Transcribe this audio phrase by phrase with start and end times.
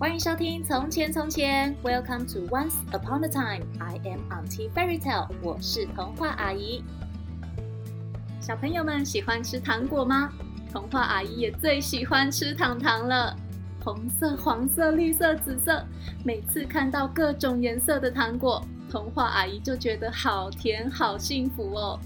[0.00, 3.66] 欢迎收听《从前从前》，Welcome to Once Upon a Time。
[3.78, 6.82] I am Auntie Fairy Tale，我是童话阿姨。
[8.40, 10.32] 小朋友们喜欢吃糖果吗？
[10.72, 13.36] 童话阿姨也最喜欢吃糖糖了。
[13.84, 15.84] 红色、黄色、绿色、紫色，
[16.24, 22.00] 每次看到各种颜色的糖果，童话阿姨就觉得好甜、好幸福哦。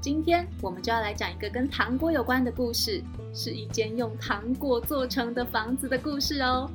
[0.00, 3.04] 今天我们就要来讲一个跟糖果有关的故事，
[3.34, 6.70] 是一间用糖果做成的房子的故事哦。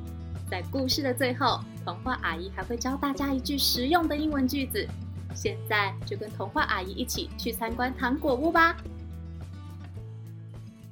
[0.50, 4.84] 在故事的最后，童话阿姨还会教大家一句实用的英文句子。
[5.32, 8.76] 现在就跟童话阿姨一起去参观糖果屋吧。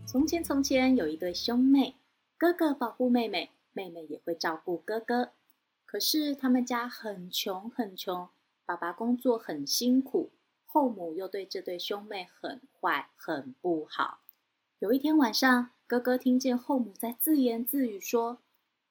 [0.06, 1.96] 从前从前有一对兄妹，
[2.38, 5.30] 哥哥保护妹妹，妹妹也会照顾哥哥。
[5.84, 8.28] 可是他们家很穷很穷，
[8.64, 10.30] 爸爸工作很辛苦，
[10.66, 14.20] 后母又对这对兄妹很坏很不好。
[14.78, 18.38] 有一天晚上，哥哥听见后母在自言自语说：“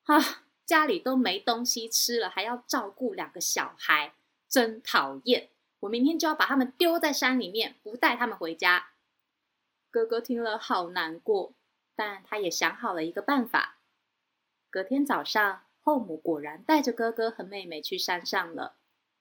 [0.04, 4.14] 啊。”家里都没东西吃了，还要照顾两个小孩，
[4.50, 5.50] 真讨厌！
[5.80, 8.90] 我明天就要把他们丢在山里面，不带他们回家。
[9.90, 11.54] 哥哥听了好难过，
[11.96, 13.78] 但他也想好了一个办法。
[14.70, 18.76] 隔天早上，后母果然带着哥哥和妹妹去山上了。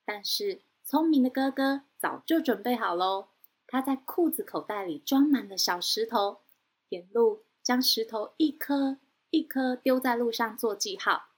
[0.05, 3.29] 但是聪明的哥哥早就准备好喽，
[3.69, 6.41] 他在裤子口袋里装满了小石头，
[6.89, 8.99] 沿路将石头一颗
[9.31, 11.29] 一颗丢在路上做记号。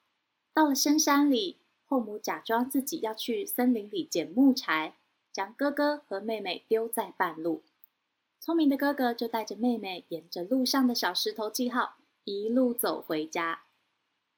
[0.59, 1.57] 到了深山里，
[1.87, 4.97] 后母假装自己要去森林里捡木柴，
[5.33, 7.63] 将哥哥和妹妹丢在半路。
[8.41, 13.61] 聪明的哥哥就带着妹妹沿着路上的小石头记号，一路走回家。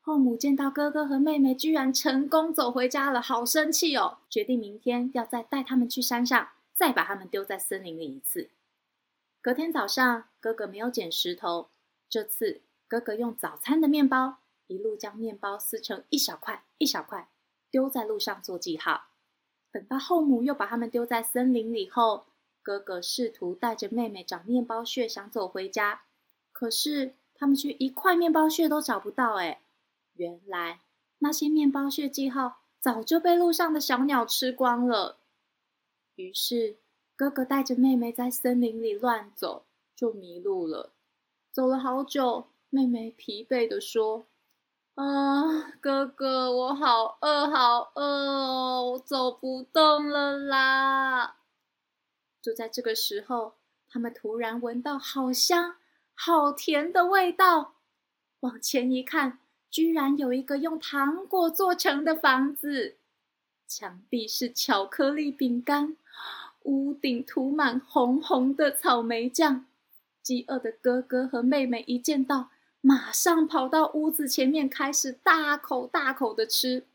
[0.03, 4.19] 后母见到哥哥和妹妹居然成功走回家了，好生气哦！
[4.29, 8.51] 决定明天要再带他们去山上，再把他们丢在森林里一次。
[9.41, 11.71] 隔天早上，哥哥没有捡石头，
[12.11, 14.40] 这次哥哥用早餐的面包。
[14.71, 17.29] 一路将面包撕成一小块一小块，
[17.73, 19.09] 丢在路上做记号。
[19.73, 22.27] 等到后母又把他们丢在森林里后，
[22.63, 26.03] 哥哥试图带着妹妹找面包屑，想走回家。
[26.53, 29.35] 可是他们却一块面包屑都找不到。
[29.39, 29.61] 哎，
[30.15, 30.83] 原来
[31.19, 35.19] 那些面包屑记号早就被路上的小鸟吃光了。
[36.15, 36.77] 于是
[37.17, 39.65] 哥哥带着妹妹在森林里乱走，
[39.97, 40.93] 就迷路了。
[41.51, 44.27] 走了好久，妹妹疲惫地说。
[44.97, 51.37] 啊，哥哥，我好饿，好饿哦，我走不动了啦！
[52.43, 53.55] 就在这个时候，
[53.89, 55.77] 他们突然闻到好香、
[56.15, 57.75] 好甜的味道。
[58.41, 59.39] 往前一看，
[59.71, 62.97] 居然有一个用糖果做成的房子，
[63.67, 65.97] 墙壁是巧克力饼干，
[66.65, 69.67] 屋顶涂满红红的草莓酱。
[70.23, 72.51] 饥饿的哥哥和妹妹一见到，
[72.81, 76.87] 马上跑到屋子前面，开始大口大口的吃。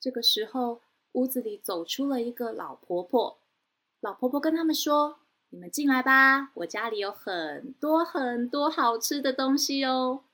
[0.00, 0.80] 这个时候，
[1.12, 3.38] 屋子里走出了一个老婆婆。
[4.00, 5.18] 老婆婆跟他们说
[5.50, 10.24] ：“你们进来吧，我家里有很多很多好吃的东西哦。”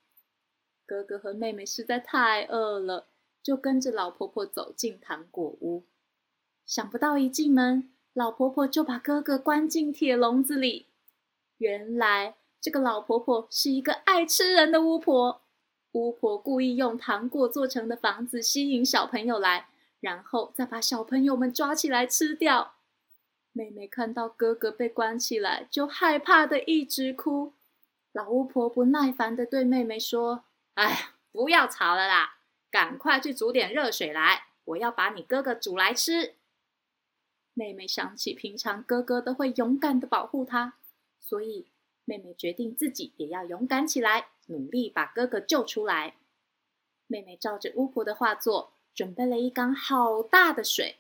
[0.87, 3.09] 哥哥和妹妹实在太饿了，
[3.43, 5.83] 就跟着老婆婆走进糖果屋。
[6.65, 10.87] 想不到一进门，老婆婆就把哥哥关进铁笼子里。
[11.59, 15.43] 原来，这个老婆婆是一个爱吃人的巫婆。
[15.93, 19.69] 巫婆故意用糖果做成的房子吸引小朋友来，
[20.01, 22.75] 然后再把小朋友们抓起来吃掉。
[23.53, 27.55] 妹妹看到哥哥被关起来，就害怕的一直哭。
[28.13, 32.37] 老巫婆不耐烦的对妹妹说：“哎，不要吵了啦，
[32.71, 36.35] 赶快去煮点热水来，我要把你哥哥煮来吃。”
[37.55, 40.75] 妹妹想起平常哥哥都会勇敢的保护她，
[41.19, 41.69] 所以。
[42.07, 46.15] 妹妹决定自己也要勇敢起来，努力把哥哥救出来。
[47.09, 50.97] 妹妹照着巫婆的画作，准备了一缸好大的水。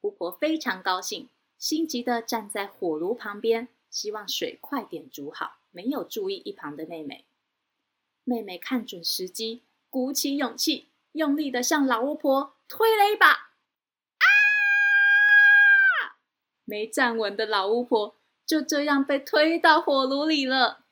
[0.00, 7.26] 巫婆非常高兴，心急地站在火炉旁边，希望水快点煮好，没有注意一旁的妹妹。
[8.24, 13.26] 妹妹看准时机，鼓起勇气，用力地向老巫婆推了一把。
[13.28, 14.24] 啊！
[16.64, 18.17] 没站稳的老巫婆。
[18.48, 20.86] 就这样被推到火炉里了。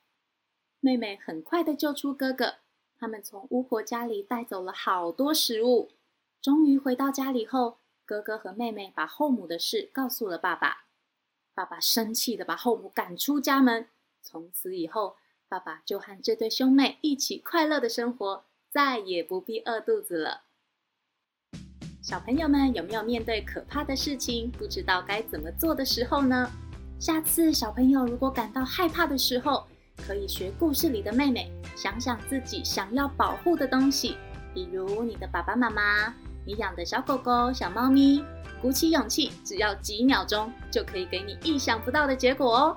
[0.79, 2.57] 妹妹很快的救出哥哥，
[2.99, 5.91] 他们从巫婆家里带走了好多食物。
[6.43, 10.85] 终于回到家里后，哥哥和妹妹把后母的事告诉了爸爸。
[11.55, 13.89] 爸爸生气的把后母赶出家门。
[14.21, 15.17] 从此以后，
[15.49, 20.43] 爸爸就和这对兄妹一起快乐的生活，再也不必饿肚子了。
[22.03, 26.53] 小朋友们有没有面对可怕的事情，不知道该怎么做的时候呢？
[26.99, 29.67] 下次小朋友如果感到害怕的时候，
[30.07, 34.17] 可以学故事里的妹妹，想想自己想要保护的东西，
[34.55, 36.15] 比如你的爸爸妈妈、
[36.47, 38.25] 你养的小狗狗、小猫咪，
[38.63, 42.77] 鼓起勇气，只要几秒钟就可以给你意想不到的结果哦。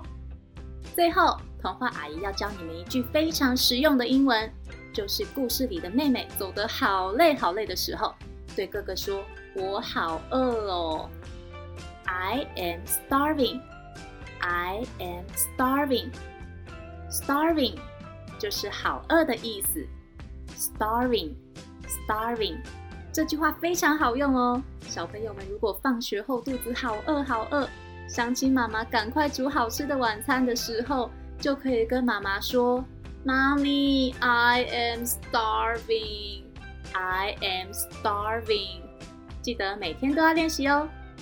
[0.94, 4.52] 最后，童话阿姨要教你们一句非常实用的英文，
[4.94, 8.14] 就是故事里的妹妹走得好累好累的时候，
[8.54, 9.24] 对哥哥说
[9.56, 11.10] ：“我好饿哦。”
[12.04, 13.62] I am starving.
[14.42, 16.12] I am starving.
[17.10, 17.78] Starving
[18.38, 19.86] 就是好饿的意思。
[20.56, 21.34] Starving,
[22.08, 22.58] starving
[23.12, 24.62] 这句话非常好用哦。
[24.82, 27.68] 小朋友们如果放学后肚子好饿好饿，
[28.08, 31.10] 想起妈妈赶快煮好吃的晚餐的时候，
[31.40, 32.84] 就可以跟妈妈说
[33.26, 36.44] ：“Mommy, I am starving.
[36.94, 38.82] I am starving.”
[39.42, 40.88] 记得每天都要练习哦。